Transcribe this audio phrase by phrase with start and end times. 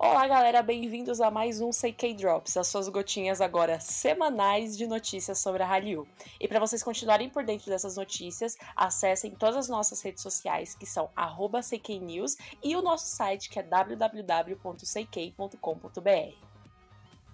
[0.00, 5.40] Olá, galera, bem-vindos a mais um CK Drops, as suas gotinhas agora semanais de notícias
[5.40, 6.06] sobre a Hallyu.
[6.38, 10.86] E para vocês continuarem por dentro dessas notícias, acessem todas as nossas redes sociais, que
[10.86, 14.58] são @cknews e o nosso site que é www.ck.com.br.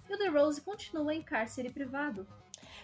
[0.09, 2.25] E o The Rose continua em cárcere privado.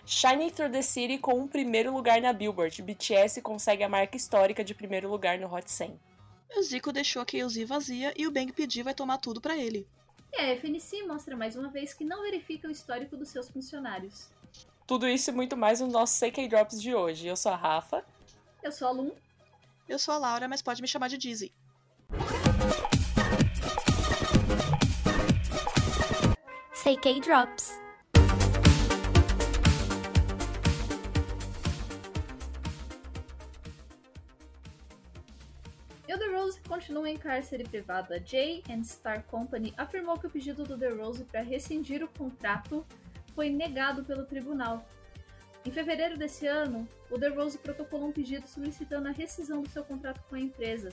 [0.05, 2.81] Shining Through the City com um primeiro lugar na Billboard.
[2.83, 6.10] BTS consegue a marca histórica de primeiro lugar no Hot 100.
[6.55, 9.87] O Zico deixou a KOZ vazia e o Bang Pedi vai tomar tudo para ele.
[10.33, 14.29] E a FNC mostra mais uma vez que não verifica o histórico dos seus funcionários.
[14.85, 17.27] Tudo isso e muito mais no nosso CK Drops de hoje.
[17.27, 18.03] Eu sou a Rafa.
[18.61, 19.11] Eu sou a Lum.
[19.87, 21.53] Eu sou a Laura, mas pode me chamar de Dizzy.
[26.73, 27.79] CK Drops.
[36.51, 38.13] Rose continua em cárcere privado.
[38.13, 42.85] A J Star Company afirmou que o pedido do The Rose para rescindir o contrato
[43.33, 44.85] foi negado pelo tribunal.
[45.63, 49.83] Em fevereiro desse ano, o The Rose protocolou um pedido solicitando a rescisão do seu
[49.83, 50.89] contrato com a empresa.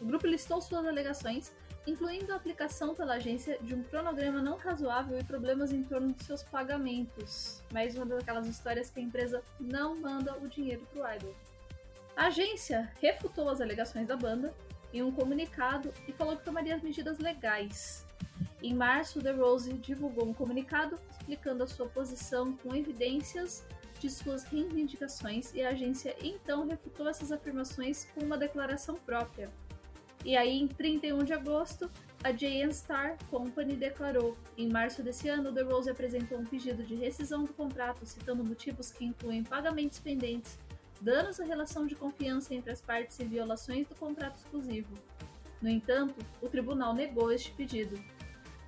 [0.00, 1.52] O grupo listou suas alegações,
[1.86, 6.24] incluindo a aplicação pela agência de um cronograma não razoável e problemas em torno de
[6.24, 7.62] seus pagamentos.
[7.72, 11.34] Mais uma daquelas histórias que a empresa não manda o dinheiro para o idol.
[12.16, 14.52] A agência refutou as alegações da banda
[14.96, 18.04] em um comunicado e falou que tomaria as medidas legais.
[18.62, 23.64] Em março, The Rose divulgou um comunicado explicando a sua posição com evidências
[24.00, 29.50] de suas reivindicações e a agência então refutou essas afirmações com uma declaração própria.
[30.24, 31.90] E aí, em 31 de agosto,
[32.24, 36.96] a JN Star Company declarou: em março desse ano, The Rose apresentou um pedido de
[36.96, 40.58] rescisão do contrato, citando motivos que incluem pagamentos pendentes,
[41.00, 44.92] danos à relação de confiança entre as partes e violações do contrato exclusivo.
[45.60, 47.98] No entanto, o tribunal negou este pedido.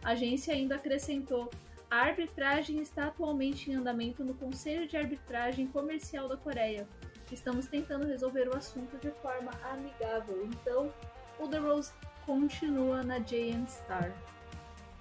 [0.03, 1.51] A agência ainda acrescentou:
[1.91, 6.87] a arbitragem está atualmente em andamento no Conselho de Arbitragem Comercial da Coreia.
[7.33, 10.47] Estamos tentando resolver o assunto de forma amigável.
[10.47, 10.93] Então,
[11.39, 11.93] o The Rose
[12.27, 14.13] continua na JN Star.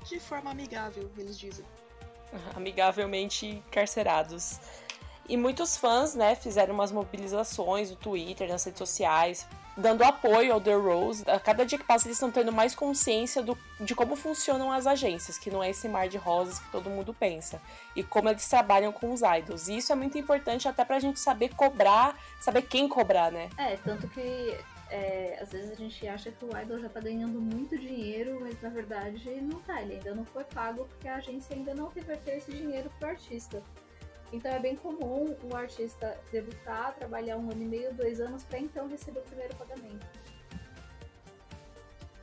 [0.06, 1.66] De forma amigável, eles dizem.
[2.56, 4.60] Amigavelmente carcerados.
[5.30, 9.46] E muitos fãs, né, fizeram umas mobilizações no Twitter, nas redes sociais,
[9.76, 11.24] dando apoio ao The Rose.
[11.28, 14.88] A cada dia que passa, eles estão tendo mais consciência do, de como funcionam as
[14.88, 17.62] agências, que não é esse mar de rosas que todo mundo pensa.
[17.96, 19.68] E como eles trabalham com os idols.
[19.68, 23.50] E isso é muito importante até pra gente saber cobrar, saber quem cobrar, né?
[23.58, 24.58] É, tanto que
[24.90, 28.60] é, às vezes a gente acha que o idol já tá ganhando muito dinheiro, mas
[28.62, 29.82] na verdade não tá.
[29.82, 33.62] Ele ainda não foi pago porque a agência ainda não reverteu esse dinheiro pro artista.
[34.32, 38.60] Então é bem comum o artista debutar, trabalhar um ano e meio, dois anos, para
[38.60, 40.06] então receber o primeiro pagamento.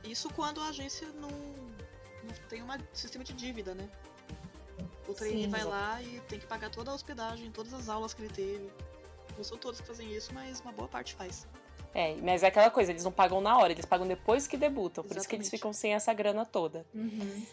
[0.03, 3.89] Isso quando a agência não, não tem um sistema de dívida, né?
[5.07, 8.21] O trainee vai lá e tem que pagar toda a hospedagem, todas as aulas que
[8.21, 8.69] ele teve.
[9.35, 11.47] Não são todos que fazem isso, mas uma boa parte faz.
[11.93, 15.03] É, mas é aquela coisa, eles não pagam na hora, eles pagam depois que debutam.
[15.03, 15.49] Por isso que eles Exatamente.
[15.49, 16.85] ficam sem essa grana toda.
[16.93, 17.45] Uhum.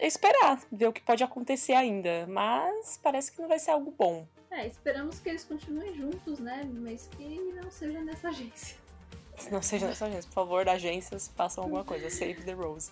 [0.00, 2.26] Esperar, ver o que pode acontecer ainda.
[2.28, 4.26] Mas parece que não vai ser algo bom.
[4.50, 6.62] É, esperamos que eles continuem juntos, né?
[6.72, 8.76] Mas que não seja nessa agência.
[9.50, 10.28] Não seja nessa agência.
[10.28, 12.10] Por favor, agências, façam alguma coisa.
[12.10, 12.90] Save the Rose.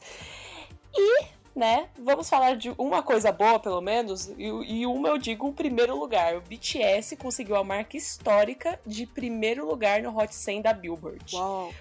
[0.95, 1.25] E,
[1.57, 4.29] né, vamos falar de uma coisa boa, pelo menos.
[4.37, 6.37] E, e uma eu digo o primeiro lugar.
[6.37, 11.35] O BTS conseguiu a marca histórica de primeiro lugar no Hot 100 da Billboard.
[11.35, 11.73] Uau!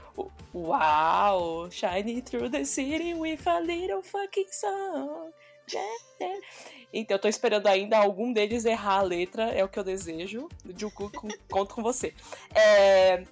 [0.53, 1.69] Uau!
[1.69, 5.34] Shining through the city with a little fucking song.
[6.94, 10.47] Então, eu tô esperando ainda algum deles errar a letra, é o que eu desejo.
[10.94, 11.09] Com-
[11.52, 12.14] conto com você.
[12.53, 13.24] É,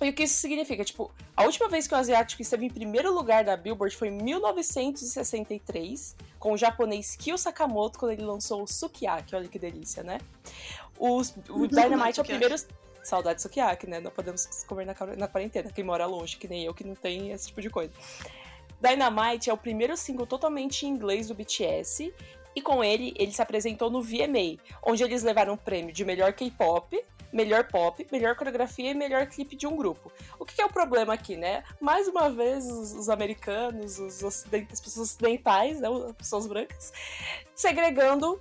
[0.00, 0.84] E o que isso significa?
[0.84, 4.10] Tipo, a última vez que o asiático esteve em primeiro lugar da Billboard foi em
[4.10, 9.34] 1963, com o japonês Kyo Sakamoto, quando ele lançou o Sukiyaki.
[9.36, 10.18] Olha que delícia, né?
[10.98, 12.54] Os- o Dynamite é o primeiro.
[13.02, 14.00] Saudade de Sukiyaki, né?
[14.00, 15.70] Não podemos comer na, na quarentena.
[15.70, 17.92] Quem mora longe, que nem eu, que não tem esse tipo de coisa.
[18.80, 22.12] Dynamite é o primeiro single totalmente em inglês do BTS.
[22.56, 26.32] E com ele, ele se apresentou no VMA, onde eles levaram o prêmio de melhor
[26.32, 27.04] K-pop,
[27.34, 30.10] melhor pop, melhor coreografia e melhor clipe de um grupo.
[30.38, 31.64] O que que é o problema aqui, né?
[31.80, 36.92] Mais uma vez, os, os americanos, os ocident- as pessoas ocidentais, né, as pessoas brancas,
[37.54, 38.40] segregando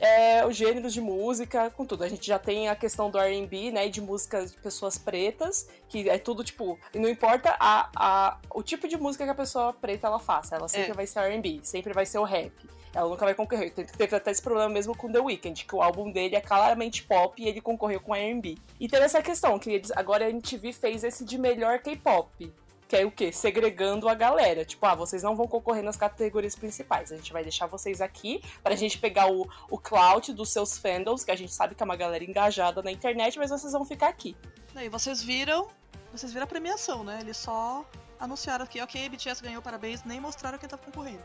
[0.00, 2.04] é, os gêneros de música com tudo.
[2.04, 5.68] A gente já tem a questão do R&B, né, e de músicas de pessoas pretas,
[5.88, 9.34] que é tudo, tipo, e não importa a, a, o tipo de música que a
[9.34, 10.94] pessoa preta ela faça, ela sempre É.
[10.94, 12.52] vai ser R&B, sempre vai ser o rap.
[12.94, 13.72] Ela nunca vai concorrer.
[13.72, 17.40] Teve até esse problema mesmo com The Weeknd, que o álbum dele é claramente pop
[17.42, 18.56] e ele concorreu com R&B.
[18.80, 22.52] E teve essa questão, que eles, agora a MTV fez esse de melhor K-pop.
[22.88, 23.30] que é o quê?
[23.30, 24.64] Segregando a galera.
[24.64, 27.12] Tipo, ah, vocês não vão concorrer nas categorias principais.
[27.12, 31.22] A gente vai deixar vocês aqui pra gente pegar o, o clout dos seus fandoms,
[31.22, 34.08] que a gente sabe que é uma galera engajada na internet, mas vocês vão ficar
[34.08, 34.34] aqui.
[34.74, 35.68] Aí vocês viram.
[36.10, 37.18] Vocês viram a premiação, né?
[37.20, 37.84] Eles só
[38.18, 41.22] anunciaram que, ok, BTS ganhou, parabéns, nem mostraram quem tava concorrendo.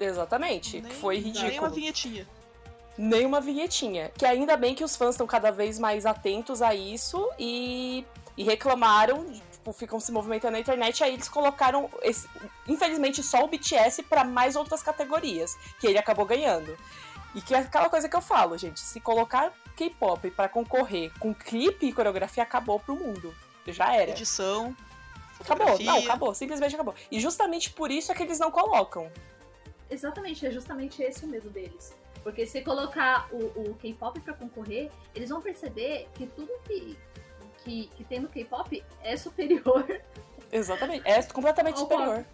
[0.00, 0.80] Exatamente.
[0.80, 1.48] Nem, Foi ridículo.
[1.48, 2.28] Nem uma vinhetinha.
[2.96, 4.10] Nem uma vinhetinha.
[4.16, 8.04] Que ainda bem que os fãs estão cada vez mais atentos a isso e,
[8.36, 12.28] e reclamaram, tipo, ficam se movimentando na internet, aí eles colocaram, esse,
[12.66, 16.76] infelizmente, só o BTS para mais outras categorias, que ele acabou ganhando.
[17.34, 21.32] E que é aquela coisa que eu falo, gente, se colocar K-pop para concorrer com
[21.32, 23.34] clipe e coreografia, acabou pro mundo.
[23.66, 24.10] Já era.
[24.10, 24.74] Edição.
[25.40, 26.94] Acabou, não, acabou, simplesmente acabou.
[27.10, 29.10] E justamente por isso é que eles não colocam.
[29.90, 31.94] Exatamente, é justamente esse o medo deles.
[32.22, 36.96] Porque se colocar o, o K-pop pra concorrer, eles vão perceber que tudo que,
[37.64, 39.84] que, que tem no K-pop é superior.
[40.52, 42.24] Exatamente, é completamente superior.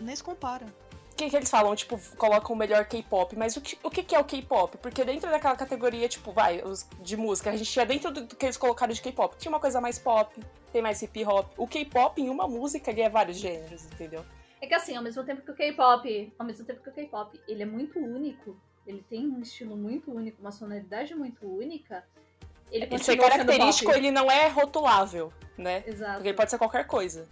[0.00, 0.66] Nem se compara.
[1.12, 1.74] O que, que eles falam?
[1.74, 3.34] Tipo, colocam o melhor K-pop.
[3.36, 4.76] Mas o que, o que, que é o K-pop?
[4.76, 8.36] Porque dentro daquela categoria, tipo, vai, os, de música, a gente tinha dentro do, do
[8.36, 9.34] que eles colocaram de K-pop.
[9.38, 10.38] Tinha uma coisa mais pop,
[10.70, 11.50] tem mais hip hop.
[11.56, 14.24] O K-pop, em uma música, ele é vários gêneros, entendeu?
[14.66, 17.40] É que assim, ao mesmo tempo que o K-pop, ao mesmo tempo que o K-pop,
[17.46, 22.04] ele é muito único, ele tem um estilo muito único, uma sonoridade muito única,
[22.72, 25.84] ele Ele ser característico, ele não é rotulável, né?
[25.86, 26.14] Exato.
[26.14, 27.28] Porque ele pode ser qualquer coisa.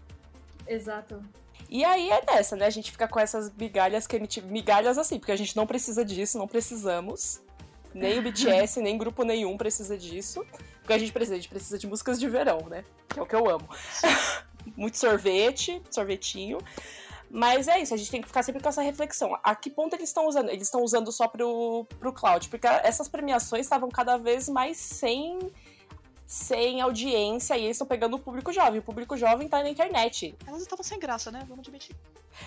[0.64, 1.20] Exato.
[1.68, 2.66] E aí é dessa, né?
[2.66, 4.40] A gente fica com essas migalhas que gente.
[4.40, 7.42] Migalhas assim, porque a gente não precisa disso, não precisamos.
[7.92, 10.46] Nem o BTS, nem grupo nenhum precisa disso.
[10.78, 12.84] Porque a gente precisa, a gente precisa de músicas de verão, né?
[13.08, 13.68] Que é o que eu amo.
[14.76, 16.58] Muito sorvete, sorvetinho.
[17.34, 19.36] Mas é isso, a gente tem que ficar sempre com essa reflexão.
[19.42, 20.50] A que ponto eles estão usando?
[20.50, 22.48] Eles estão usando só pro, pro cloud?
[22.48, 25.40] Porque essas premiações estavam cada vez mais sem,
[26.24, 28.78] sem audiência e eles estão pegando o público jovem.
[28.78, 30.32] O público jovem tá na internet.
[30.46, 31.40] Elas estavam sem graça, né?
[31.48, 31.96] Vamos admitir.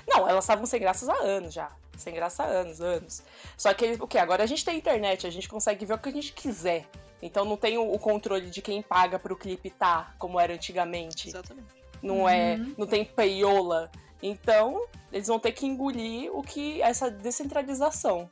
[0.07, 1.69] Não, elas estavam sem graças há anos já.
[1.97, 3.23] Sem graça há anos, anos.
[3.57, 4.17] Só que o que?
[4.17, 6.87] Agora a gente tem internet, a gente consegue ver o que a gente quiser.
[7.21, 11.27] Então não tem o, controle de quem paga pro clipe tá, como era antigamente.
[11.27, 11.75] Exatamente.
[12.01, 12.55] Não é.
[12.77, 13.91] Não tem payola.
[14.21, 16.81] Então, eles vão ter que engolir o que.
[16.81, 18.29] essa descentralização.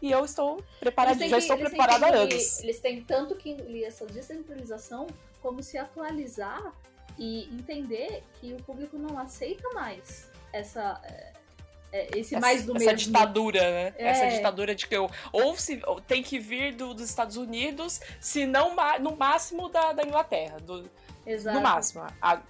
[0.00, 2.60] E eu estou preparada, já estou preparada há anos.
[2.60, 5.06] Eles têm tanto que engolir essa descentralização
[5.40, 6.72] como se atualizar
[7.18, 11.32] e entender que o público não aceita mais essa, é,
[11.92, 12.98] é, esse mais do essa mesmo.
[12.98, 13.94] ditadura, né?
[13.96, 14.08] É.
[14.08, 18.00] Essa ditadura de que eu, ou se ou tem que vir do- dos Estados Unidos,
[18.20, 20.90] se não no máximo da, da Inglaterra, do,
[21.24, 21.56] Exato.
[21.56, 22.04] no máximo.
[22.20, 22.40] A-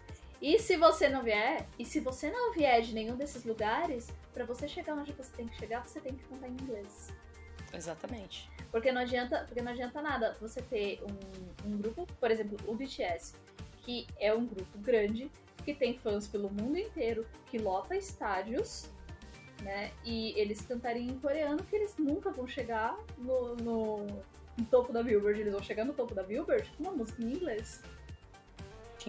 [0.42, 4.44] E se você não vier, e se você não vier de nenhum desses lugares, pra
[4.44, 7.12] você chegar onde você tem que chegar, você tem que cantar em inglês.
[7.72, 8.50] exatamente.
[8.72, 12.74] Porque não adianta, porque não adianta nada você ter um, um grupo, por exemplo, o
[12.74, 13.34] BTS,
[13.82, 15.30] que é um grupo grande,
[15.64, 18.90] que tem fãs pelo mundo inteiro, que lota estádios,
[19.62, 19.92] né?
[20.04, 24.06] E eles cantarem em coreano, que eles nunca vão chegar no, no,
[24.56, 25.40] no topo da Billboard.
[25.40, 27.80] Eles vão chegar no topo da Billboard com uma música em inglês.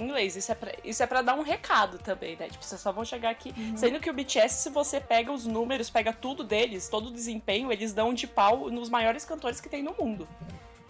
[0.01, 2.47] Inglês, isso é, pra, isso é pra dar um recado também, né?
[2.49, 3.53] Tipo, vocês só vão chegar aqui.
[3.57, 3.77] Uhum.
[3.77, 7.71] Sendo que o BTS, se você pega os números, pega tudo deles, todo o desempenho,
[7.71, 10.27] eles dão de pau nos maiores cantores que tem no mundo.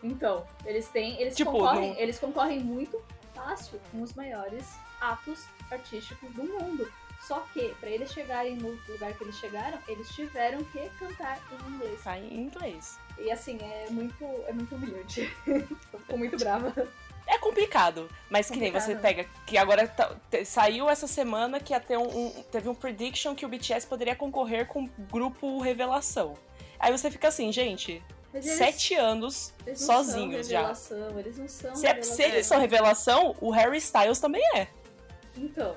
[0.04, 1.20] Então, eles têm.
[1.22, 3.02] Eles, Tipo, concorrem, não- eles concorrem muito
[3.34, 4.66] fácil com os maiores
[5.00, 6.92] atos artísticos do mundo.
[7.22, 11.74] Só que, pra eles chegarem no lugar que eles chegaram, eles tiveram que cantar em
[11.74, 12.04] inglês.
[12.04, 13.00] Tá em inglês.
[13.18, 15.32] E assim, é muito, é muito humilhante.
[15.48, 16.74] Eu fico muito brava.
[17.26, 19.26] É complicado, mas que nem você pega.
[19.46, 23.46] Que agora tá- te- saiu essa semana que ter um, um- teve um prediction que
[23.46, 26.34] o BTS poderia concorrer com o grupo Revelação.
[26.80, 28.04] Aí você fica assim, gente,
[28.34, 30.60] eles- sete anos eles não sozinhos são já.
[30.60, 32.26] revelação, Eles não são Se, é- se revelação.
[32.26, 34.68] eles são revelação, o Harry Styles também é.
[35.38, 35.76] Então,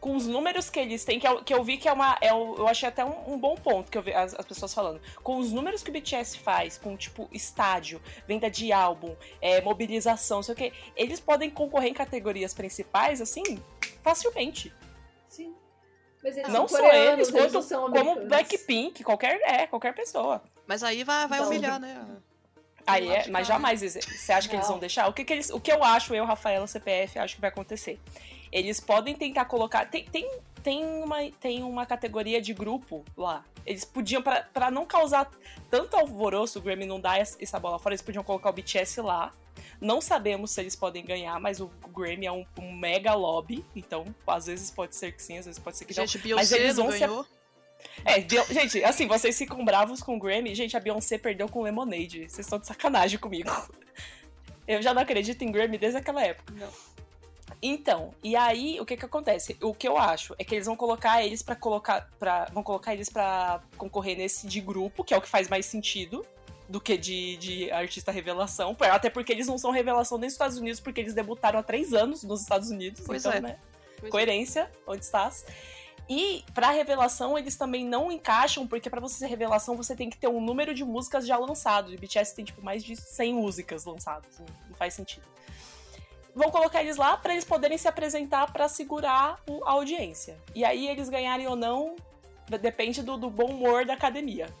[0.00, 2.16] com os números que eles têm, que eu, que eu vi que é uma.
[2.20, 5.00] É, eu achei até um, um bom ponto que eu vi as, as pessoas falando.
[5.22, 10.38] Com os números que o BTS faz, com tipo estádio, venda de álbum, é, mobilização,
[10.38, 13.62] não sei o quê, eles podem concorrer em categorias principais, assim,
[14.02, 14.72] facilmente.
[15.28, 15.54] sim.
[16.22, 18.26] Mas eles não são só coreanos, eles, eles quanto não são como.
[18.26, 20.42] Blackpink, qualquer, é, qualquer pessoa.
[20.66, 22.06] Mas aí vai, vai Então, humilhar, né?
[22.92, 24.72] Aí é, mas jamais você acha que eles Não.
[24.74, 25.08] vão deixar?
[25.08, 27.98] O que, que eles, o que eu acho, eu, Rafaela, CPF, acho que vai acontecer.
[28.52, 29.86] Eles podem tentar colocar.
[29.86, 30.28] Tem, tem,
[30.62, 33.44] tem, uma, tem uma categoria de grupo lá.
[33.64, 35.30] Eles podiam, pra, pra não causar
[35.70, 39.32] tanto alvoroço, o Grammy não dá essa bola fora, eles podiam colocar o BTS lá.
[39.80, 44.04] Não sabemos se eles podem ganhar, mas o Grammy é um, um mega lobby, então
[44.26, 46.06] às vezes pode ser que sim, às vezes pode ser que não.
[46.06, 47.26] Gente, Mas Beyoncé eles não vão se- ganhou.
[48.04, 48.20] É,
[48.52, 50.54] gente, assim, vocês ficam bravos com o Grammy.
[50.54, 52.28] Gente, a Beyoncé perdeu com Lemonade.
[52.28, 53.50] Vocês estão de sacanagem comigo.
[54.66, 56.52] Eu já não acredito em Grammy desde aquela época.
[56.56, 56.70] Não.
[57.62, 59.56] Então, e aí o que que acontece?
[59.60, 62.94] O que eu acho é que eles vão colocar eles para colocar para vão colocar
[62.94, 66.24] eles para concorrer nesse de grupo, que é o que faz mais sentido
[66.68, 70.56] do que de, de artista revelação, até porque eles não são revelação nem nos Estados
[70.56, 73.40] Unidos, porque eles debutaram há três anos nos Estados Unidos, Pois então, é.
[73.40, 73.58] né?
[73.98, 75.44] Pois Coerência, onde estás?
[76.10, 80.18] E pra revelação eles também não encaixam, porque pra você ser revelação você tem que
[80.18, 81.94] ter um número de músicas já lançado.
[81.94, 85.24] E BTS tem tipo mais de 100 músicas lançadas, não, faz sentido.
[86.34, 90.36] Vão colocar eles lá pra eles poderem se apresentar pra segurar a audiência.
[90.52, 91.94] E aí eles ganharem ou não
[92.60, 94.52] depende do, do bom humor da academia.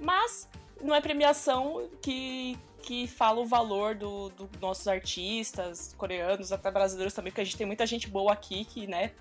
[0.00, 0.48] Mas
[0.80, 7.12] não é premiação que, que fala o valor dos do nossos artistas, coreanos, até brasileiros
[7.12, 9.12] também, porque a gente tem muita gente boa aqui que, né,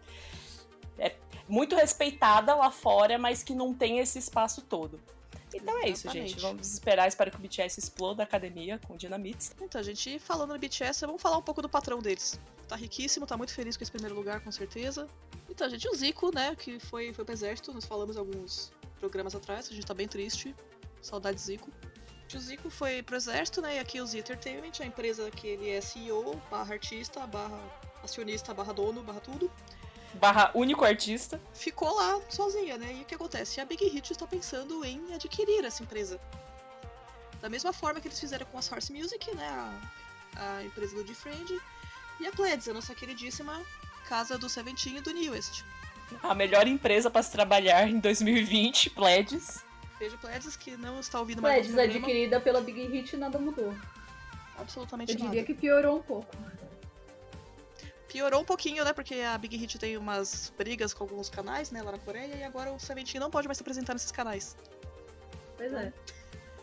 [0.98, 1.16] é
[1.48, 5.00] muito respeitada lá fora, mas que não tem esse espaço todo.
[5.54, 6.30] Então é isso, Exatamente.
[6.32, 6.42] gente.
[6.42, 9.52] Vamos esperar, espero que o BTS exploda a academia com Dynamite.
[9.62, 12.40] Então, gente, falando no BTS, vamos falar um pouco do patrão deles.
[12.68, 15.08] Tá riquíssimo, tá muito feliz com esse primeiro lugar, com certeza.
[15.50, 19.70] Então, gente, o Zico, né, que foi, foi pro exército, nós falamos alguns programas atrás,
[19.70, 20.54] a gente tá bem triste.
[21.02, 21.70] Saudade de Zico.
[22.34, 25.70] O Zico foi pro exército, né, e aqui o Z Entertainment, a empresa que ele
[25.70, 27.60] é CEO, barra artista, barra
[28.04, 29.50] acionista, barra dono, barra tudo.
[30.20, 31.40] Barra único artista.
[31.54, 32.94] ficou lá sozinha, né?
[33.00, 33.60] E o que acontece?
[33.60, 36.20] A Big Hit está pensando em adquirir essa empresa.
[37.42, 39.48] Da mesma forma que eles fizeram com a Source Music, né?
[40.36, 41.60] A, a empresa do Defriend.
[42.20, 43.62] E a Pledis, a nossa queridíssima
[44.08, 45.64] casa do Seventeen e do Newest.
[46.24, 49.64] A melhor empresa pra se trabalhar em 2020, Pledges.
[50.00, 51.98] Beijo, Pledis, que não está ouvindo mais Pledis o programa.
[51.98, 53.74] adquirida pela Big Hit nada mudou.
[54.58, 55.32] Absolutamente Eu nada.
[55.32, 56.34] diria que piorou um pouco.
[58.16, 58.94] Piorou um pouquinho, né?
[58.94, 61.84] Porque a Big Hit tem umas brigas com alguns canais, né?
[61.84, 62.34] Lá na Coreia.
[62.34, 64.56] E agora o Seventeen não pode mais se apresentar nesses canais.
[65.58, 65.92] Pois é.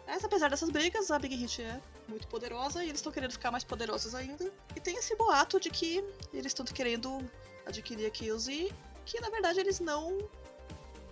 [0.07, 1.79] Mas apesar dessas brigas, a Big Hit é
[2.09, 4.51] muito poderosa e eles estão querendo ficar mais poderosos ainda.
[4.75, 7.19] E tem esse boato de que eles estão querendo
[7.67, 8.73] adquirir a Kills
[9.05, 10.27] que na verdade eles não.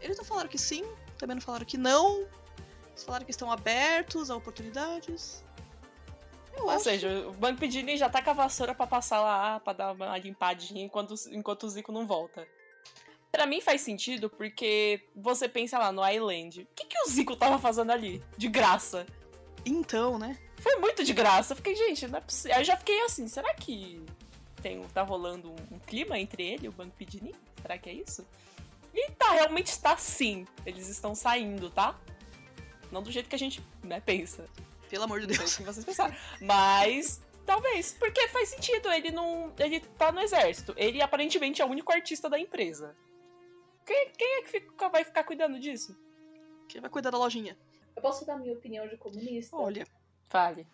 [0.01, 0.85] Eles não falaram que sim,
[1.19, 2.27] também não falaram que não.
[2.89, 5.45] Eles falaram que estão abertos a oportunidades.
[6.57, 9.93] Ou seja, o Banco Pidini já tá com a vassoura pra passar lá, pra dar
[9.93, 12.47] uma limpadinha enquanto, enquanto o Zico não volta.
[13.31, 16.63] Pra mim faz sentido porque você pensa lá no Island.
[16.63, 18.23] O que, que o Zico tava fazendo ali?
[18.37, 19.07] De graça.
[19.65, 20.39] Então, né?
[20.57, 21.53] Foi muito de graça.
[21.53, 22.57] Eu fiquei, gente, não é possível.
[22.57, 24.05] Aí eu já fiquei assim, será que
[24.61, 27.35] tem, tá rolando um, um clima entre ele e o Banco Pidini?
[27.63, 28.27] Será que é isso?
[28.93, 30.45] E tá, realmente está sim.
[30.67, 31.99] Eles estão saindo, tá?
[32.91, 34.47] Não do jeito que a gente né, pensa.
[34.91, 35.57] Pelo amor de Não sei o Deus.
[35.57, 36.15] que vocês pensaram.
[36.41, 38.91] Mas talvez, porque faz sentido.
[38.93, 39.53] Ele não.
[39.59, 40.75] Ele tá no exército.
[40.77, 42.97] Ele aparentemente é o único artista da empresa.
[43.87, 45.97] Quem, quem é que fica- vai ficar cuidando disso?
[46.69, 47.57] Quem vai cuidar da lojinha?
[47.97, 49.57] Eu posso dar minha opinião de comunista?
[49.57, 49.87] Olha.
[50.29, 50.67] Fale.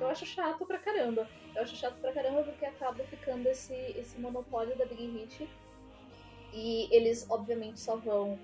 [0.00, 1.28] Eu acho chato pra caramba.
[1.54, 5.48] Eu acho chato pra caramba porque acaba ficando esse, esse monopólio da Big Hit.
[6.52, 8.38] E eles, obviamente, só vão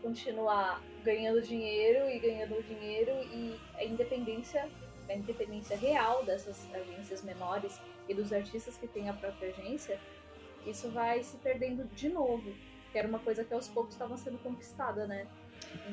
[0.00, 4.68] continuar ganhando dinheiro e ganhando dinheiro e a independência,
[5.08, 9.98] a independência real dessas agências menores e dos artistas que têm a própria agência,
[10.66, 12.52] isso vai se perdendo de novo.
[12.92, 15.26] Que era uma coisa que aos poucos estava sendo conquistada, né?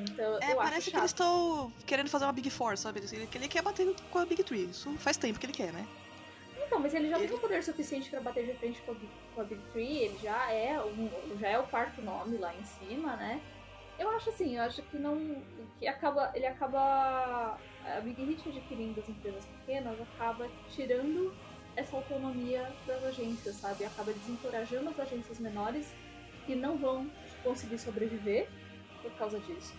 [0.00, 3.00] Então, É, eu parece que eles estão querendo fazer uma Big Four, sabe?
[3.12, 4.64] Ele, quer bater com a Big Three.
[4.64, 5.86] Isso faz tempo que ele quer, né?
[6.66, 9.08] Então, mas ele já Ele- tem poder suficiente pra bater de frente com a, Big,
[9.34, 12.64] com a Big Three, ele já é, um, já é o quarto nome lá em
[12.64, 13.40] cima, né?
[13.98, 15.42] Eu acho assim, eu acho que não.
[15.78, 16.30] que acaba.
[16.34, 17.58] Ele acaba.
[17.84, 21.34] A Big Hit adquirindo as empresas pequenas acaba tirando
[21.74, 23.84] essa autonomia das agências, sabe?
[23.84, 25.92] Acaba desencorajando as agências menores
[26.44, 27.10] que não vão
[27.42, 28.48] conseguir sobreviver
[29.02, 29.74] por causa disso.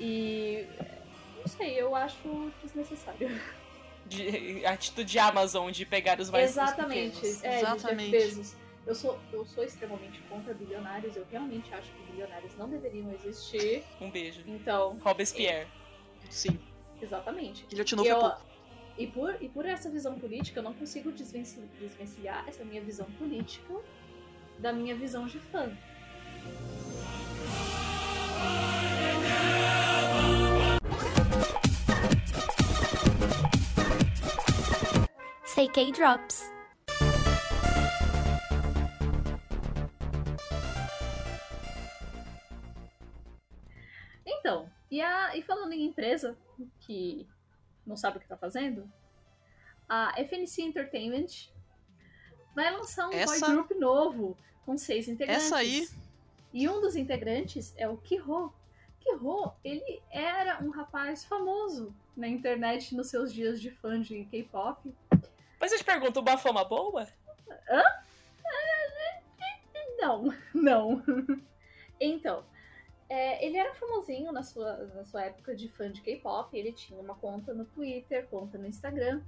[0.00, 0.66] E.
[1.38, 3.28] Não sei, eu acho desnecessário.
[4.06, 7.14] De, atitude de Amazon de pegar os mais Exatamente.
[7.14, 7.42] pequenos.
[7.42, 8.54] É, Exatamente.
[8.86, 11.16] Eu sou, eu sou extremamente contra bilionários.
[11.16, 13.82] Eu realmente acho que bilionários não deveriam existir.
[14.00, 14.42] Um beijo.
[14.46, 15.66] Então, Robespierre.
[16.30, 16.58] Sim.
[17.00, 17.64] exatamente.
[17.66, 18.40] Guilhotinou E, eu, pouco.
[18.98, 23.06] e, por, e por essa visão política, eu não consigo desvencilhar, desvencilhar essa minha visão
[23.18, 23.74] política
[24.58, 25.70] da minha visão de fã.
[35.44, 36.53] Say K Drops.
[45.74, 46.36] Em empresa
[46.80, 47.26] que
[47.86, 48.90] não sabe o que tá fazendo,
[49.88, 51.26] a FNC Entertainment
[52.54, 55.46] vai lançar um Essa- boy group novo com seis integrantes.
[55.46, 55.88] Essa aí-
[56.52, 58.52] E um dos integrantes é o Kiho.
[59.00, 64.94] Kiho, ele era um rapaz famoso na internet nos seus dias de fã de K-pop.
[65.60, 67.06] Mas eu te pergunto, uma fama boa?
[70.00, 71.02] Não, não.
[72.00, 72.44] Então,
[73.14, 76.58] é, ele era famosinho na sua, na sua época de fã de K-pop.
[76.58, 79.22] Ele tinha uma conta no Twitter, conta no Instagram.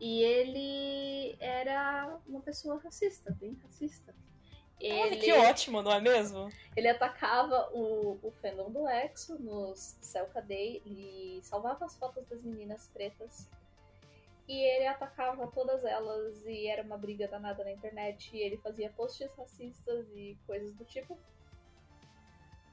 [0.00, 4.14] E ele era uma pessoa racista, bem racista.
[4.80, 6.52] Olha que ótimo, não é mesmo?
[6.76, 12.44] Ele atacava o, o fandom do EXO nos Selka Day e salvava as fotos das
[12.44, 13.48] meninas pretas.
[14.46, 18.30] E ele atacava todas elas e era uma briga danada na internet.
[18.32, 21.18] E ele fazia posts racistas e coisas do tipo.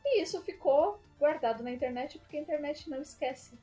[0.06, 3.58] E isso ficou guardado na internet porque a internet não esquece.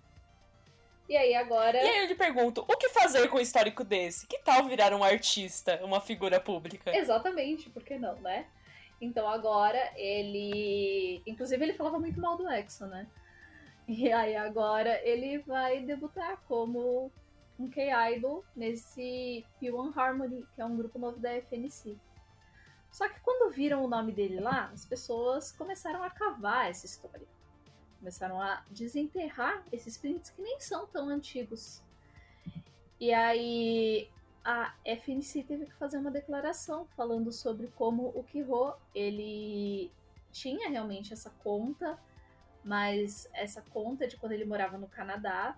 [1.08, 1.82] E aí agora.
[1.82, 4.26] E aí eu te pergunto, o que fazer com um histórico desse?
[4.26, 6.96] Que tal virar um artista, uma figura pública?
[6.96, 8.46] Exatamente, por que não, né?
[9.00, 11.22] Então agora ele.
[11.26, 13.06] Inclusive ele falava muito mal do EXO, né?
[13.86, 17.10] E aí agora ele vai debutar como
[17.58, 21.98] um K-Idol nesse P1 Harmony, que é um grupo novo da FNC.
[22.92, 27.26] Só que quando viram o nome dele lá, as pessoas começaram a cavar essa história.
[27.98, 31.82] Começaram a desenterrar esses prints que nem são tão antigos.
[33.00, 34.10] E aí
[34.44, 39.90] a FNC teve que fazer uma declaração falando sobre como o Kiro ele
[40.30, 41.98] tinha realmente essa conta,
[42.64, 45.56] mas essa conta de quando ele morava no Canadá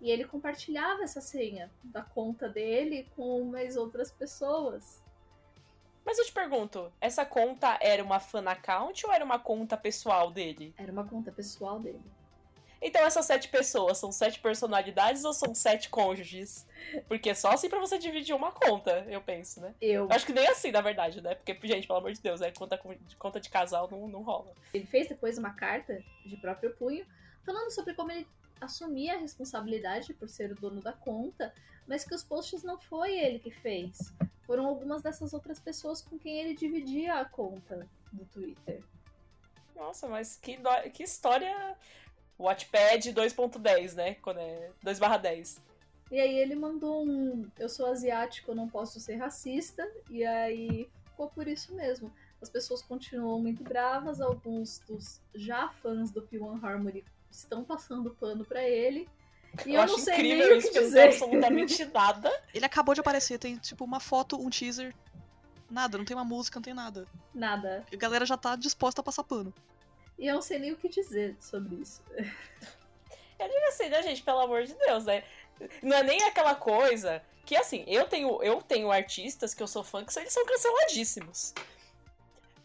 [0.00, 5.01] e ele compartilhava essa senha da conta dele com mais outras pessoas.
[6.04, 10.30] Mas eu te pergunto, essa conta era uma fan account ou era uma conta pessoal
[10.30, 10.74] dele?
[10.76, 12.02] Era uma conta pessoal dele.
[12.82, 16.66] Então essas sete pessoas são sete personalidades ou são sete cônjuges?
[17.06, 19.72] Porque é só assim pra você dividir uma conta, eu penso, né?
[19.80, 20.08] Eu.
[20.10, 21.36] Acho que nem assim, na verdade, né?
[21.36, 22.80] Porque, gente, pelo amor de Deus, é conta,
[23.18, 24.52] conta de casal não, não rola.
[24.74, 27.06] Ele fez depois uma carta de próprio punho
[27.44, 28.26] falando sobre como ele
[28.60, 31.54] assumia a responsabilidade por ser o dono da conta,
[31.86, 34.12] mas que os posts não foi ele que fez
[34.52, 38.84] foram algumas dessas outras pessoas com quem ele dividia a conta do Twitter.
[39.74, 40.68] Nossa, mas que, do...
[40.92, 41.74] que história
[42.38, 44.14] Watchpad 2.10, né?
[44.16, 45.58] Quando é 2/10.
[46.10, 51.30] E aí ele mandou um eu sou asiático, não posso ser racista, e aí ficou
[51.30, 52.12] por isso mesmo.
[52.42, 58.44] As pessoas continuam muito bravas, alguns dos já fãs do P1 Harmony estão passando pano
[58.44, 59.08] para ele.
[59.66, 61.08] E eu, eu não sei incrível nem isso, o que dizer.
[61.08, 62.42] absolutamente nada.
[62.54, 64.94] Ele acabou de aparecer, tem tipo uma foto, um teaser.
[65.70, 67.06] Nada, não tem uma música, não tem nada.
[67.34, 67.84] Nada.
[67.90, 69.52] E a galera já tá disposta a passar pano.
[70.18, 72.02] E eu não sei nem o que dizer sobre isso.
[72.10, 72.24] Eu
[73.48, 74.22] digo assim, né, gente?
[74.22, 75.24] Pelo amor de Deus, né?
[75.82, 79.82] Não é nem aquela coisa que, assim, eu tenho, eu tenho artistas que eu sou
[79.82, 81.54] fã que eles são canceladíssimos.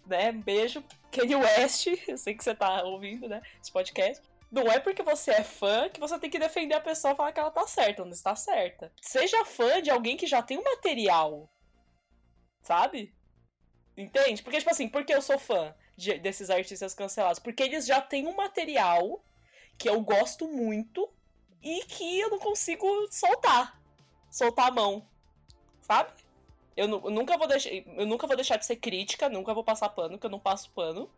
[0.05, 0.31] Né?
[0.31, 1.87] Beijo, Kanye West.
[2.07, 3.41] Eu sei que você tá ouvindo, né?
[3.61, 4.23] Esse podcast.
[4.49, 7.31] Não é porque você é fã que você tem que defender a pessoa e falar
[7.31, 8.91] que ela tá certa, não está certa.
[9.01, 11.49] Seja fã de alguém que já tem um material.
[12.61, 13.13] Sabe?
[13.95, 14.41] Entende?
[14.43, 17.39] Porque, tipo assim, porque eu sou fã de, desses artistas cancelados?
[17.39, 19.23] Porque eles já têm um material
[19.77, 21.09] que eu gosto muito
[21.61, 23.81] e que eu não consigo soltar.
[24.31, 25.05] Soltar a mão.
[25.81, 26.11] Sabe?
[26.75, 29.89] Eu, eu, nunca vou deixar, eu nunca vou deixar de ser crítica, nunca vou passar
[29.89, 31.09] pano, porque eu não passo pano.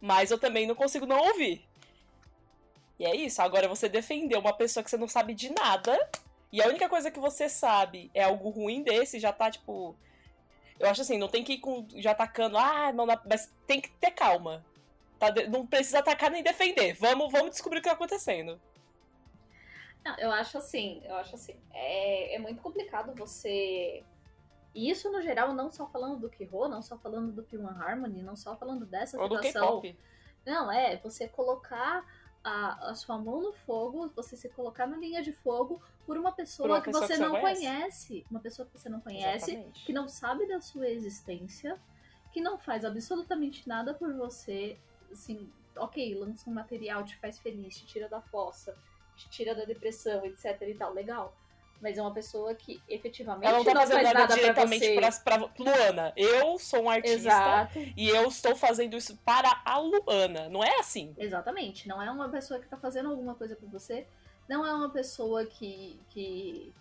[0.00, 1.66] Mas eu também não consigo não ouvir.
[3.04, 3.42] E é isso.
[3.42, 5.94] Agora você defender uma pessoa que você não sabe de nada.
[6.50, 9.94] E a única coisa que você sabe é algo ruim desse, já tá, tipo.
[10.80, 13.90] Eu acho assim, não tem que ir com, já atacando, ah, não, mas tem que
[13.90, 14.64] ter calma.
[15.18, 15.26] Tá?
[15.48, 16.94] Não precisa atacar nem defender.
[16.94, 18.58] Vamos, vamos descobrir o que tá acontecendo.
[20.02, 24.02] Não, eu acho assim, eu acho assim, é, é muito complicado você.
[24.74, 28.22] E isso no geral, não só falando do Kiro, não só falando do P1 Harmony,
[28.22, 29.80] não só falando dessa Ou situação.
[29.80, 29.94] Do
[30.44, 32.04] não, é, você colocar
[32.44, 36.30] a, a, sua mão no fogo, você se colocar na linha de fogo por uma
[36.30, 37.60] pessoa, por uma que pessoa você que não conhece.
[37.60, 38.26] conhece.
[38.30, 39.84] Uma pessoa que você não conhece, Exatamente.
[39.86, 41.80] que não sabe da sua existência,
[42.32, 44.78] que não faz absolutamente nada por você.
[45.10, 48.76] Assim, ok, lança um material, te faz feliz, te tira da fossa,
[49.16, 51.34] te tira da depressão, etc e tal, legal
[51.80, 55.12] mas é uma pessoa que efetivamente ela não, tá não fazendo faz nada diretamente pra,
[55.12, 56.12] pra, pra, Luana.
[56.16, 57.78] Eu sou um artista Exato.
[57.96, 60.48] e eu estou fazendo isso para a Luana.
[60.48, 61.14] Não é assim.
[61.18, 61.86] Exatamente.
[61.86, 64.06] Não é uma pessoa que tá fazendo alguma coisa pra você.
[64.48, 65.98] Não é uma pessoa que.
[66.10, 66.72] que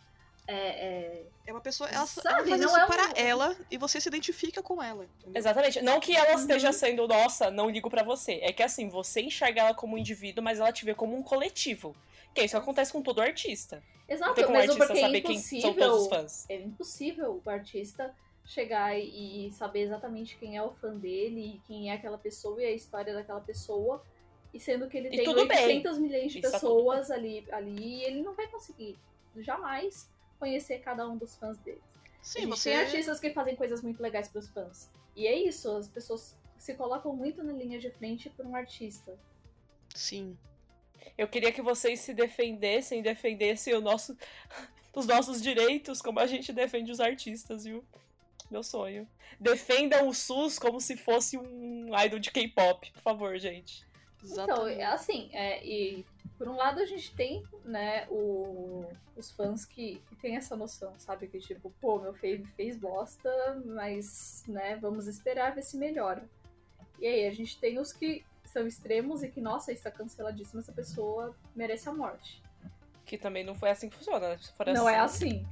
[0.45, 1.25] é, é...
[1.47, 1.89] é uma pessoa.
[1.89, 5.05] Ela, Sabe, ela faz isso é para ela e você se identifica com ela.
[5.05, 5.39] Entendeu?
[5.39, 5.81] Exatamente.
[5.81, 6.73] Não que ela esteja uhum.
[6.73, 8.39] sendo, nossa, não ligo para você.
[8.41, 11.23] É que assim, você enxerga ela como um indivíduo, mas ela te vê como um
[11.23, 11.95] coletivo.
[12.33, 13.83] Que isso acontece com todo artista.
[14.07, 16.49] Exato, não mesmo porque saber é impossível, quem são todos os fãs.
[16.49, 18.13] É impossível o artista
[18.45, 22.65] chegar e saber exatamente quem é o fã dele, e quem é aquela pessoa e
[22.65, 24.03] a história daquela pessoa,
[24.53, 25.65] E sendo que ele E tem tudo bem.
[25.65, 28.97] 800 milhões de Isso tá pessoas ali, ali, e ele não vai conseguir
[29.37, 31.81] jamais conhecer cada um dos fãs dele.
[32.21, 32.69] Sim, você.
[32.69, 34.91] tem artistas que fazem coisas muito legais pros fãs.
[35.15, 39.17] E é isso, as pessoas se colocam muito na linha de frente por um artista.
[39.95, 40.37] Sim.
[41.17, 44.17] Eu queria que vocês se defendessem, defendessem o nosso,
[44.95, 47.83] os nossos direitos, como a gente defende os artistas, viu?
[48.49, 49.07] Meu sonho.
[49.39, 53.85] Defendam o SUS como se fosse um idol de K-pop, por favor, gente.
[54.23, 54.79] Então, Exatamente.
[54.79, 56.05] é assim, é, e
[56.37, 60.93] por um lado a gente tem, né, o, os fãs que, que tem essa noção,
[60.97, 61.27] sabe?
[61.27, 63.29] Que tipo, pô, meu fave fez bosta,
[63.65, 66.23] mas, né, vamos esperar ver se melhora.
[66.99, 70.71] E aí, a gente tem os que são extremos e que, nossa, está canceladíssima, essa
[70.71, 72.41] pessoa merece a morte.
[73.05, 74.37] Que também não foi assim que funciona, né?
[74.37, 75.45] Se for Não é assim.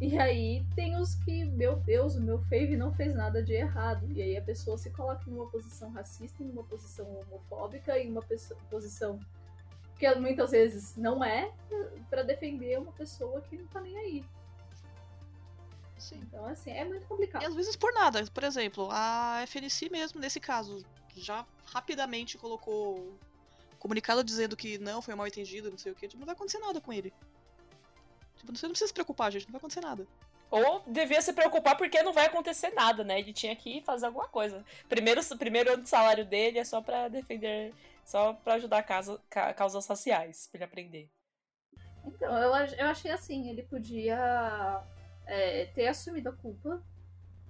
[0.00, 4.10] E aí tem os que, meu Deus, o meu fave não fez nada de errado.
[4.10, 8.10] E aí a pessoa se coloca em uma posição racista, em uma posição homofóbica, em
[8.10, 8.22] uma
[8.70, 9.20] posição
[9.98, 11.52] que muitas vezes não é,
[12.08, 14.24] pra defender uma pessoa que não tá nem aí.
[15.98, 16.18] Sim.
[16.22, 17.44] Então, assim, é muito E complicado.
[17.44, 18.24] às vezes por nada.
[18.32, 20.82] Por exemplo, a FNC mesmo, nesse caso,
[21.16, 23.18] já rapidamente colocou
[23.78, 26.06] comunicado dizendo que não, foi mal entendido, não sei o que.
[26.06, 27.12] Tipo, não vai acontecer nada com ele.
[28.36, 30.06] Tipo, você não precisa se preocupar, gente, não vai acontecer nada.
[30.50, 33.20] Ou devia se preocupar porque não vai acontecer nada, né?
[33.20, 34.64] Ele tinha que fazer alguma coisa.
[34.88, 37.72] Primeiro, primeiro ano de salário dele é só pra defender,
[38.04, 41.10] só pra ajudar causa, ca- causas raciais, pra ele aprender.
[42.04, 44.82] Então, eu, eu achei assim, ele podia
[45.26, 46.82] é, ter assumido a culpa.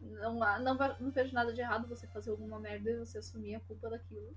[0.00, 3.54] Não, há- não, não vejo nada de errado você fazer alguma merda e você assumir
[3.54, 4.34] a culpa daquilo.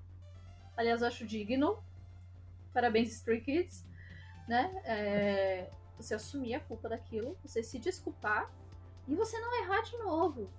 [0.76, 1.82] Aliás, eu acho digno.
[2.74, 3.86] Parabéns, Stray Kids.
[4.48, 4.82] Né?
[4.84, 8.52] É, você assumir a culpa daquilo, você se desculpar
[9.08, 10.50] e você não errar de novo.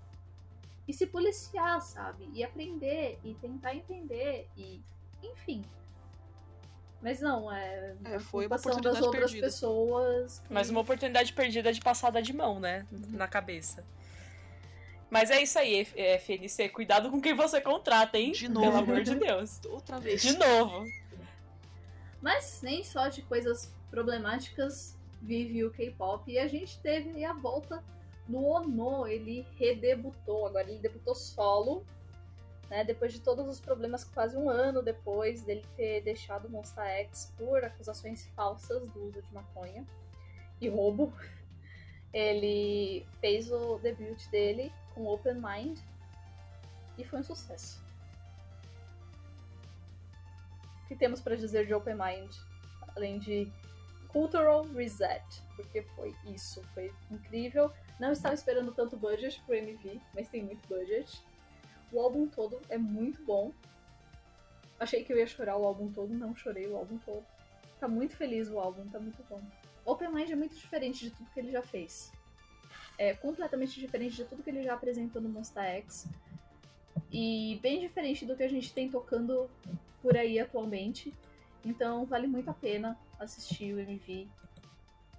[0.88, 2.29] E se policiar, sabe?
[2.33, 4.83] E aprender, e tentar entender, e
[5.23, 5.62] enfim.
[7.03, 7.95] Mas não, é.
[8.05, 9.47] É, a foi uma são das oportunidade outras perdida.
[9.47, 10.38] pessoas.
[10.38, 12.87] que- Mas uma oportunidade perdida de passada de mão, né?
[13.11, 13.85] Na cabeça.
[15.11, 16.69] Mas é isso aí, é, FNC.
[16.71, 18.33] Cuidado com quem você contrata, hein?
[18.33, 18.79] De Pelo novo.
[18.79, 19.61] amor de Deus.
[19.69, 20.23] Outra vez.
[20.23, 20.85] De novo.
[22.21, 26.31] Mas nem só de coisas problemáticas vive o K-pop.
[26.31, 27.83] E a gente teve a volta
[28.27, 29.07] do Ono.
[29.07, 30.47] Ele redebutou.
[30.47, 31.85] Agora ele debutou solo.
[32.71, 36.83] Né, depois de todos os problemas, quase um ano depois dele ter deixado o Monsta
[36.83, 39.85] X por acusações falsas do uso de maconha
[40.61, 41.12] e roubo,
[42.12, 45.79] ele fez o debut dele com Open Mind
[46.97, 47.83] e foi um sucesso.
[50.85, 52.35] O que temos para dizer de Open Mind?
[52.95, 53.51] Além de
[54.09, 55.25] Cultural Reset,
[55.57, 57.73] porque foi isso, foi incrível.
[57.99, 61.21] Não estava esperando tanto budget pro MV, mas tem muito budget.
[61.91, 63.53] O álbum todo é muito bom.
[64.79, 67.25] Achei que eu ia chorar o álbum todo, não chorei o álbum todo.
[67.81, 69.43] Tá muito feliz o álbum, tá muito bom.
[69.85, 72.13] Open Mind é muito diferente de tudo que ele já fez.
[72.97, 76.07] É completamente diferente de tudo que ele já apresentou no Monsta X.
[77.11, 79.51] E bem diferente do que a gente tem tocando
[80.01, 81.13] por aí atualmente.
[81.65, 84.29] Então vale muito a pena assistir o MV,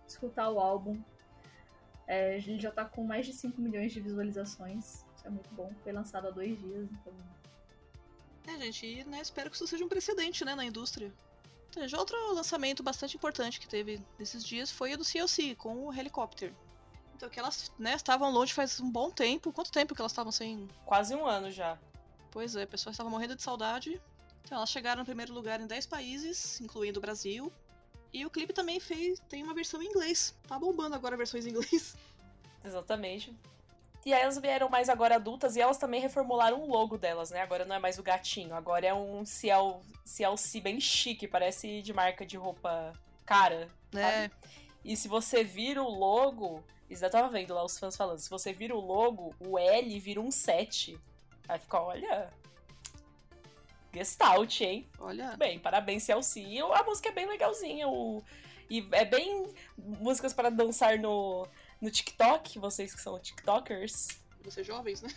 [0.08, 1.02] escutar o álbum.
[2.08, 5.04] É, ele já tá com mais de 5 milhões de visualizações.
[5.16, 5.72] Isso é muito bom.
[5.84, 7.14] Foi lançado há dois dias, então.
[8.48, 11.12] É, gente, e né, espero que isso seja um precedente, né, na indústria.
[11.70, 15.88] Então, já outro lançamento bastante importante que teve nesses dias foi o do CLC, com
[15.88, 16.54] o Helicopter.
[17.15, 19.51] Então, que elas, né, estavam longe faz um bom tempo.
[19.54, 20.67] Quanto tempo que elas estavam sem...
[20.86, 21.78] Quase um ano já.
[22.30, 24.01] Pois é, pessoas estavam morrendo de saudade.
[24.43, 27.51] Então, elas chegaram no primeiro lugar em 10 países, incluindo o Brasil.
[28.12, 30.36] E o clipe também fez, tem uma versão em inglês.
[30.47, 31.95] Tá bombando agora versões em inglês.
[32.63, 33.34] Exatamente.
[34.06, 37.41] E aí elas vieram mais agora adultas e elas também reformularam o logo delas, né?
[37.41, 41.91] Agora não é mais o gatinho, agora é um CL, CLC bem chique, parece de
[41.91, 42.93] marca de roupa
[43.25, 43.67] cara.
[43.91, 44.30] Né?
[44.84, 48.30] E se você vira o logo, isso eu tava vendo lá os fãs falando, se
[48.30, 51.00] você vira o logo, o L vira um 7.
[51.48, 52.32] Aí fica, olha.
[53.93, 54.88] Gestalt, hein?
[55.00, 56.41] Olha, Bem, parabéns, CLC.
[56.41, 57.88] E a música é bem legalzinha.
[57.88, 58.24] O...
[58.69, 61.48] E é bem músicas para dançar no,
[61.80, 64.08] no TikTok, vocês que são TikTokers,
[64.43, 65.10] vocês jovens, né?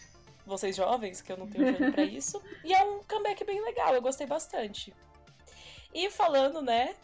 [0.46, 2.42] vocês jovens, que eu não tenho jogo pra isso.
[2.64, 4.94] E é um comeback bem legal, eu gostei bastante.
[5.92, 6.94] E falando, né,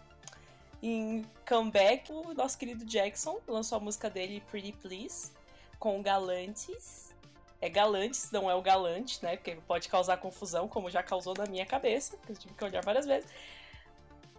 [0.84, 5.32] em comeback, o nosso querido Jackson lançou a música dele, Pretty Please,
[5.78, 7.14] com Galantes.
[7.58, 9.36] É Galantes, não é o Galante, né?
[9.36, 12.84] Porque pode causar confusão, como já causou na minha cabeça, que eu tive que olhar
[12.84, 13.30] várias vezes.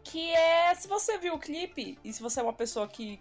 [0.04, 3.20] Que é, se você viu o clipe, e se você é uma pessoa que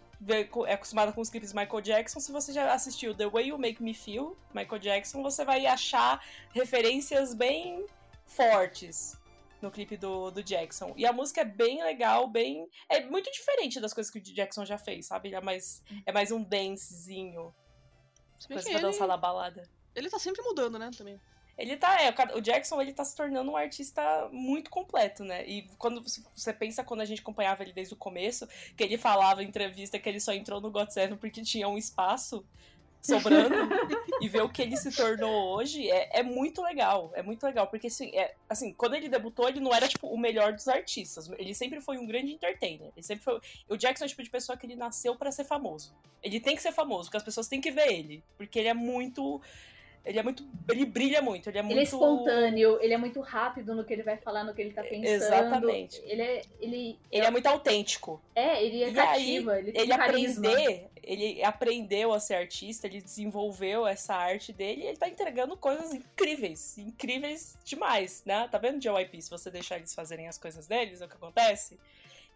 [0.67, 3.83] é acostumada com os clipes Michael Jackson, se você já assistiu The Way You Make
[3.83, 7.87] Me Feel, Michael Jackson, você vai achar referências bem
[8.27, 9.17] fortes
[9.65, 10.93] no clipe do, do Jackson.
[10.97, 12.69] E a música é bem legal, bem.
[12.89, 15.35] É muito diferente das coisas que o Jackson já fez, sabe?
[15.35, 17.55] É mais, é mais um dancezinho.
[18.47, 18.81] Coisa pra ele...
[18.81, 19.69] dançar na balada.
[19.95, 21.19] Ele tá sempre mudando, né, também.
[21.57, 25.47] Ele tá, é, o Jackson, ele tá se tornando um artista muito completo, né?
[25.47, 26.03] E quando
[26.35, 29.99] você pensa quando a gente acompanhava ele desde o começo, que ele falava em entrevista
[29.99, 32.45] que ele só entrou no God Seven porque tinha um espaço
[33.05, 33.55] sobrando
[34.21, 37.13] e ver o que ele se tornou hoje é, é muito legal.
[37.15, 40.19] É muito legal, porque assim, é, assim, quando ele debutou, ele não era tipo o
[40.19, 41.31] melhor dos artistas.
[41.39, 42.91] Ele sempre foi um grande entertainer.
[42.97, 43.41] Ele sempre foi.
[43.69, 45.95] O Jackson é o tipo de pessoa que ele nasceu para ser famoso.
[46.23, 48.25] Ele tem que ser famoso, porque as pessoas têm que ver ele.
[48.37, 49.41] Porque ele é muito
[50.05, 50.47] ele é muito.
[50.69, 51.49] Ele brilha muito.
[51.49, 51.73] Ele é muito.
[51.73, 54.73] Ele é espontâneo, ele é muito rápido no que ele vai falar, no que ele
[54.73, 55.07] tá pensando.
[55.07, 56.03] Exatamente.
[56.05, 56.43] Ele é.
[56.61, 58.21] Ele, ele é muito autêntico.
[58.35, 60.49] É, ele é e cativa, aí, ele tem ele carisma.
[60.49, 65.57] aprender, ele aprendeu a ser artista, ele desenvolveu essa arte dele e ele tá entregando
[65.57, 66.77] coisas incríveis.
[66.77, 68.47] Incríveis demais, né?
[68.49, 69.23] Tá vendo, JYP?
[69.23, 71.79] Se você deixar eles fazerem as coisas deles, é o que acontece.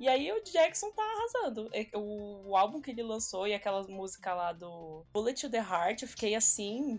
[0.01, 1.71] E aí o Jackson tá arrasando.
[1.93, 6.09] O álbum que ele lançou e aquela música lá do Bullet to the Heart, eu
[6.09, 6.99] fiquei assim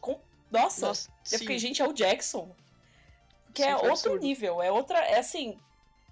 [0.00, 0.18] com...
[0.50, 2.54] Nossa, Nossa eu fiquei, gente, é o Jackson.
[3.52, 4.20] Que sim, é outro absurdo.
[4.20, 4.98] nível, é outra.
[4.98, 5.58] É assim.